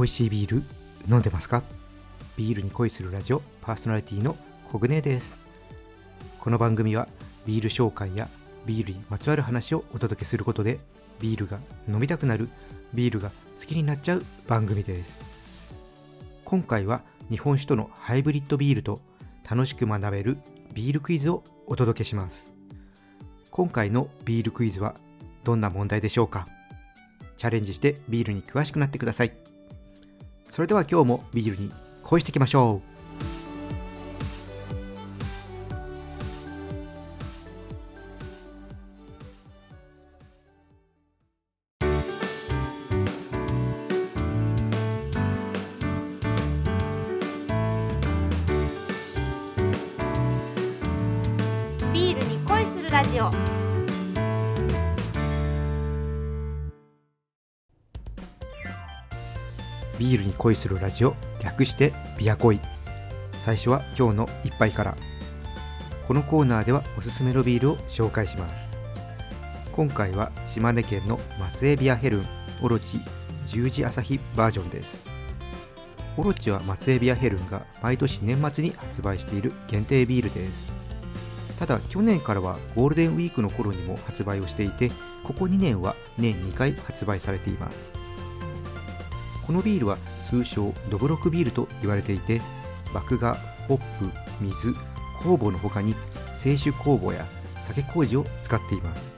[0.00, 0.62] 美味しいビール
[1.10, 1.62] 飲んでますか？
[2.34, 4.34] ビールに恋するラジオパーソナリティの
[4.72, 5.38] コグネです。
[6.38, 7.06] この番組は
[7.44, 8.26] ビール紹介や
[8.64, 10.80] ビールにまつわる話をお届けすることで
[11.20, 12.48] ビールが飲みたくなる
[12.94, 13.28] ビールが
[13.60, 15.20] 好きになっちゃう番組です。
[16.46, 19.02] 今回は日本酒とのハイブリッドビールと
[19.50, 20.38] 楽しく学べる
[20.72, 22.54] ビールクイズをお届けします。
[23.50, 24.94] 今回のビールクイズは
[25.44, 26.48] どんな問題でしょうか？
[27.36, 29.32] チャレンジしてビールに詳しくなってください。
[30.60, 31.70] それでは今日もビールに
[32.02, 32.90] 恋していきましょう。
[51.94, 53.59] ビールに恋するラジオ。
[60.10, 61.14] ビールに恋するラジオ。
[61.40, 62.58] 略してビア恋。
[63.44, 64.96] 最初は今日の一杯から。
[66.08, 68.74] このコーナーではおすすめのビールを紹介します。
[69.70, 72.26] 今回は島根県の松江ビアヘルン
[72.60, 72.98] オロチ
[73.46, 75.04] 十字朝日バージョンです。
[76.16, 80.72] オロチは松江ビアヘルンが毎年年末に発売している限定ビールです。
[81.56, 84.90] ただ去年からはゴールデンウィークの頃にも発売をしていて
[85.22, 87.99] ここ2年は年2回発売されています。
[89.50, 92.40] このビールは通称ドブロクビールと言われていて
[92.94, 93.34] 麦芽
[93.66, 94.08] ホップ
[94.40, 94.70] 水
[95.18, 95.96] 酵母の他に
[96.40, 97.26] 清酒酵母や
[97.64, 99.16] 酒麹を使っています。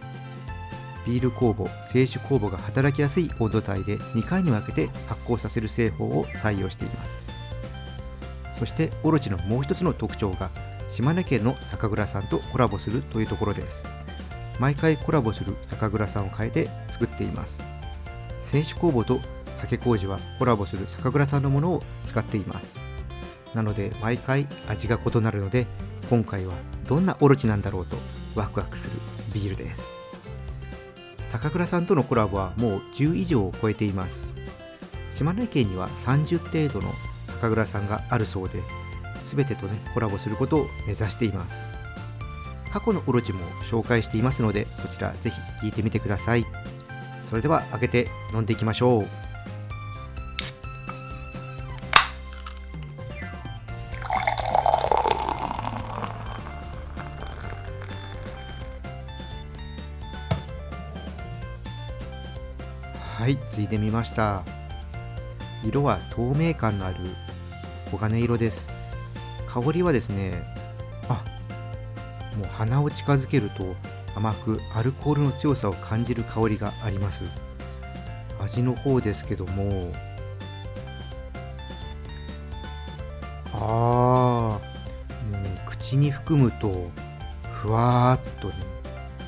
[1.06, 7.26] ビール酵母清酒酵母が働きやすい温度帯で2回に分けて発酵させる製法を採用しています。
[8.58, 10.48] そしてオロチのもう一つの特徴が
[10.88, 13.84] 島根県の酒蔵さんとコラボするというところです。
[14.58, 17.60] 毎回コラボする酒蔵さんを変えて作っています。
[18.50, 19.20] 清酒酵母と
[19.62, 22.76] 酒麹はコラボする酒蔵さんのものを使っています。
[23.54, 25.66] なので毎回味が異なるので
[26.10, 26.54] 今回は
[26.86, 27.96] どんなオロチなんだろうと
[28.34, 28.96] ワクワクする
[29.32, 29.92] ビールです。
[31.30, 34.26] 酒蔵さんとのコラボはもう10以上を超えています。
[35.12, 36.92] 島根県には30程度の
[37.26, 38.60] 酒蔵さんがあるそうで
[39.24, 41.68] 全てとねコラボすることを目指しています。
[42.72, 46.46] 過去のオロチも紹介していますのでそちらぜひ聞いてみてください。
[47.26, 49.31] それでは開けて飲んでいきましょう。
[63.22, 64.42] はいついでみました。
[65.64, 66.96] 色は透明感のある
[67.92, 68.68] 黄金色です。
[69.46, 70.42] 香りはですね
[71.08, 71.24] あ
[72.36, 73.76] もう鼻を近づけると
[74.16, 77.22] 甘くアルコールの強さを感じる香りがあります。
[78.40, 79.92] 味の方ですけども
[83.52, 84.58] あーも
[85.28, 86.90] うね口に含むと
[87.52, 88.54] ふわーっとね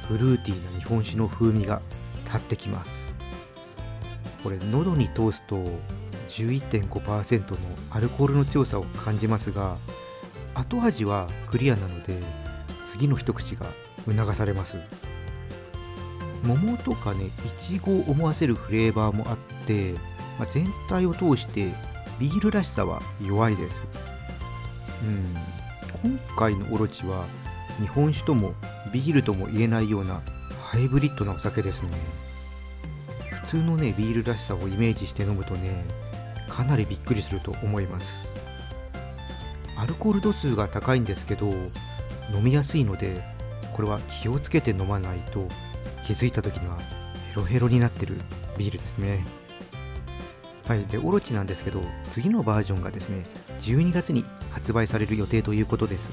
[0.08, 1.80] フルーティーな日本酒の風味が
[2.24, 3.13] 立ってきます。
[4.44, 5.56] これ喉に通すと
[6.28, 7.56] 11.5%の
[7.90, 9.78] アルコールの強さを感じますが
[10.54, 12.20] 後味はクリアなので
[12.86, 13.66] 次の一口が
[14.06, 14.76] 促されます。
[16.44, 19.94] 桃とかねいちごを思わせるフレーバーもあって、
[20.38, 21.72] まあ、全体を通して
[22.20, 23.82] ビールらしさは弱いです。
[25.02, 26.10] うん。
[26.10, 27.24] 今回のオロチは
[27.80, 28.52] 日本酒とも
[28.92, 30.20] ビールとも言えないような
[30.62, 31.90] ハイブリッドなお酒ですね。
[33.44, 35.84] 普通のねビールらしさをイメージして飲むとね
[36.48, 38.26] かなりびっくりすると思います。
[39.76, 41.46] アルコール度数が高いんですけど
[42.32, 43.20] 飲みやすいので
[43.74, 45.48] これは気をつけて飲まないと
[46.06, 48.14] 気づいた時にはヘロヘロになってる
[48.56, 49.24] ビールですね。
[50.66, 53.26] はいでオロチなんですけど次のバージョンがですね
[53.60, 56.12] 12月に発売される予定ということです。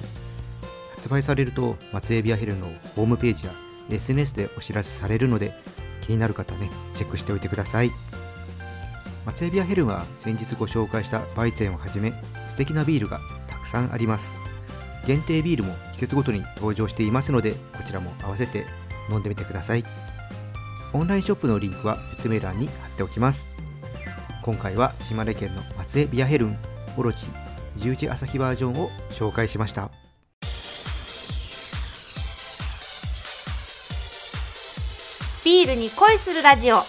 [0.96, 2.68] 発売されると松江ビアヘルの
[2.98, 3.54] ホームページや
[3.90, 5.54] SNS でお知らせされるので
[6.02, 7.92] 気になる方はねチェックしておいてください。
[9.26, 12.12] 松江ビアヘルンは先日ご紹介したバイゼンをはじめ
[12.50, 14.34] 素敵なビールがたくさんあります。
[15.06, 18.66] 限定ビールも季節ごとに登場していますのでこちらも合わせて
[19.10, 19.86] 飲んでみてください。
[20.94, 23.48] オンラインショップのリンクは説明欄に貼っておきます。
[24.44, 26.58] 今回は島根県の松江ビアヘルン
[26.98, 27.28] オロチ
[27.78, 30.01] 十字朝日バージョンを紹介しました。
[35.44, 36.84] ビールに恋するラジオ。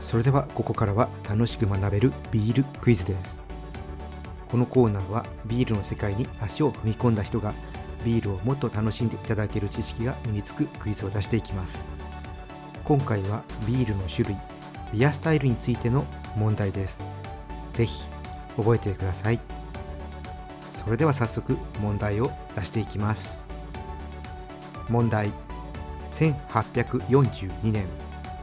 [0.00, 3.42] それではここからは楽しく学べるビールクイズです。
[4.48, 7.52] このコーナーはビールの世界に足を踏み込んだ人が
[8.04, 11.84] ビールをもっと楽しんでいただける知識が身につくクイズを出していきます。
[12.84, 14.36] 今回はビールの種類
[14.92, 16.04] ビアスタイルについての
[16.36, 17.00] 問題です。
[17.72, 18.04] ぜひ
[18.56, 19.40] 覚えてください。
[20.82, 23.42] それでは早速問題を出していきます。
[24.88, 25.30] 問題。
[26.12, 27.86] 1842年。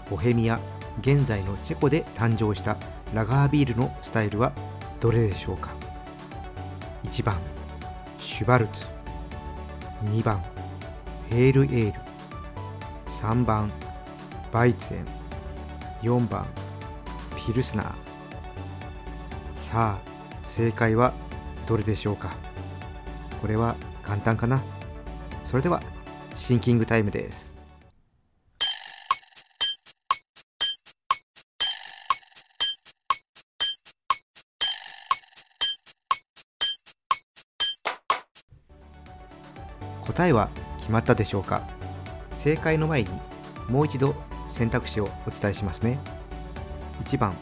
[0.09, 0.59] ボヘミア
[1.01, 2.77] 現在のチェコで誕生した
[3.13, 4.53] ラガービールのスタイルは
[4.99, 5.71] どれでしょうか
[7.03, 7.37] ？1番。
[8.19, 8.85] シュバルツ。
[10.05, 10.41] 2番。
[11.29, 11.99] ヘールエール。
[13.07, 13.71] 3番。
[14.51, 15.05] バイツェン。
[16.03, 16.45] 4番。
[17.35, 17.91] ピルスナー。
[19.55, 19.99] さあ
[20.43, 21.13] 正解は
[21.67, 22.33] どれでしょうか？
[23.41, 24.61] これは簡単かな？
[25.43, 25.81] それでは
[26.33, 27.53] シンキングタイムです。
[40.05, 40.49] 答えは
[40.79, 41.61] 決まったでしょうか？
[42.39, 43.09] 正解の前に
[43.69, 44.15] もう一度
[44.49, 45.99] 選択肢をお伝えしますね。
[47.03, 47.35] 1番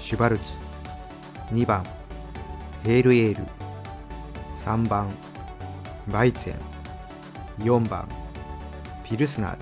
[0.00, 0.52] シュバルツ。
[1.52, 1.86] 2番
[2.86, 3.42] ヘールエール
[4.64, 5.10] 3番
[6.06, 8.08] バイツェン4番
[9.02, 9.58] ピルスナー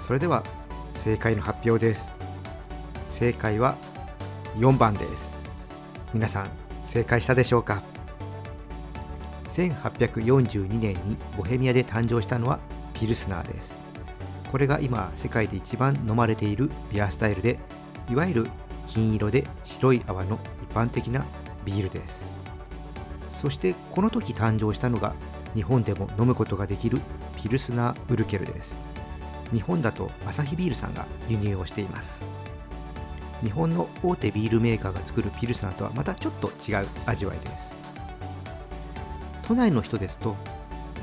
[0.00, 0.42] それでは
[0.94, 2.12] 正解の発表です。
[3.10, 3.76] 正解は
[4.56, 5.38] 4番です。
[6.12, 6.50] 皆さん
[6.82, 7.80] 正解したでしょうか
[9.44, 12.58] ？1842年にボヘミアで誕生したのは
[12.92, 13.76] ピルスナーです。
[14.50, 17.60] これが今世界で一番飲まれているビアスタイルで
[18.10, 18.46] いわゆる
[18.86, 21.24] 金色で白い泡の一般的な
[21.64, 22.38] ビールです。
[23.30, 25.14] そしてこの時誕生したのが
[25.54, 27.00] 日本でも飲むことができる
[27.36, 28.76] ピルスナーウルケルです。
[29.52, 32.24] 日本だとアサヒビールさんが輸入をしています。
[33.42, 37.74] 日本の大手ビールメーカーが作るピルスナーとはまたちょっと違う味わいです。
[39.46, 40.34] 都内の人ですと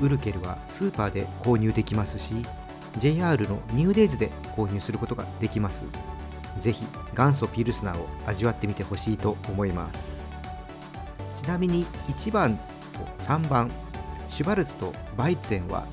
[0.00, 2.34] ウルケルはスーパーで購入できますし
[2.98, 5.82] JR のニューデイズで購入することができます。
[6.60, 6.84] ぜひ
[7.16, 10.22] 元祖ピルスナーを味わってみてほしいと思います。
[11.42, 12.62] ちなみに1番と
[13.18, 13.70] 3番
[14.28, 15.84] シュバルツとバイツェンは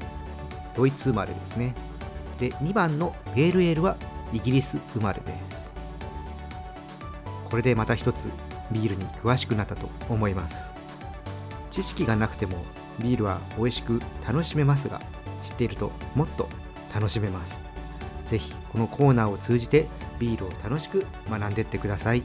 [0.76, 1.76] ドイツ生まれですね。
[2.40, 3.98] で2番のペールエールは
[4.34, 5.72] イギリス生まれです。
[7.50, 8.30] これでまた一つ
[8.72, 10.72] ビールに詳しくなったと思います。
[11.70, 12.58] 知識がなくても
[13.00, 15.02] ビールは美味しく楽しめますが
[15.44, 16.48] 知っているともっと
[16.94, 17.62] 楽しめます。
[18.28, 19.88] ぜひこのコーナーを通じて
[20.22, 22.22] ビールを楽しく学んでいってください。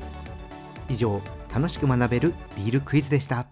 [0.90, 1.22] 以上
[1.52, 3.46] 楽しく学べるビールクイズでした。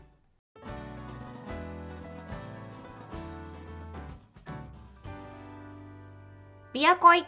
[6.74, 7.24] ビアコイ。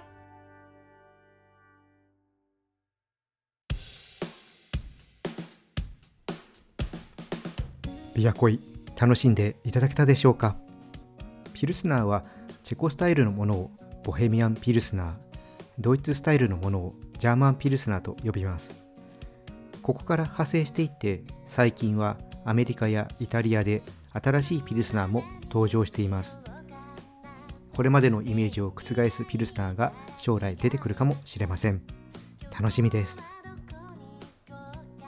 [8.15, 8.61] ビアコイ
[9.01, 10.57] 楽しんでいただけたでしょうか？
[11.55, 12.25] ピルスナーは
[12.63, 13.71] チェコスタイルのものを
[14.05, 15.15] ボヘミアンピルスナー
[15.79, 18.75] ドイツスタイルのものをジャーマンピルスナーと呼びます。
[19.83, 23.83] ここから派生していって最近はアメリカやイタリアで
[24.13, 26.41] 新しいピルスナーも登場しています。
[27.75, 31.83] これまでのイメージを覆すピルスナーが将来出てくるかもしれません。
[32.51, 33.19] 楽しみです。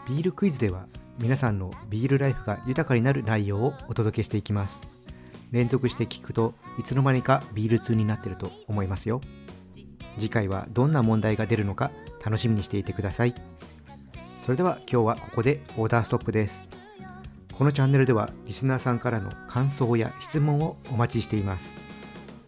[0.06, 0.86] ビールクイズでは
[1.18, 4.80] 皆さんのビールライフが豊かになる内容をお届けしていきます。
[5.50, 9.20] 連続して聞くといつの間にかビール通になってると思いますよ。
[10.18, 11.90] 次回はどんな問題が出るのか
[12.24, 13.34] 楽しみにしていてください。
[14.40, 16.66] それでは今日はここでオーダーストップです。
[17.52, 21.76] このチャンネルではリスナーさんからの感想や質問をお待ちしています。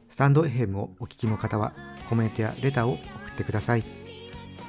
[0.08, 1.72] スタンド FM をお聞きの方は
[2.08, 3.00] コメントやレターを送
[3.30, 3.84] ってください。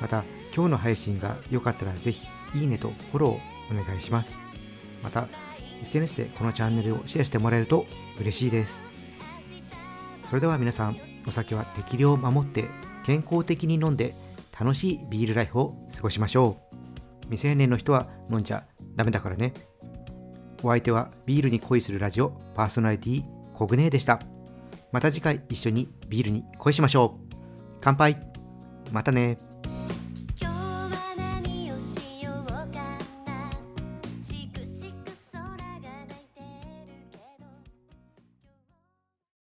[0.02, 3.40] また今日の配信が良かったらぜひいいねとフォローを
[3.72, 4.40] お願いします。
[5.04, 5.28] また
[5.84, 7.86] SNS でこのチャンネルをシェアしてもらえると
[8.20, 8.84] 嬉しいです。
[10.30, 12.66] それでは皆さんお酒は適量を守って
[13.04, 14.16] 健康的に飲んで
[14.58, 16.76] 楽しいビールライフを過ごしましょう。
[17.26, 18.66] 未成年の人は飲んじゃ
[18.96, 19.54] ダメだからね。
[20.64, 24.20] お相手はビールに恋するラジオパーソナリティコグネーでした。
[24.92, 27.36] また次回一緒にビールに恋しましょう。
[27.80, 28.18] 乾杯。
[28.92, 29.38] またね。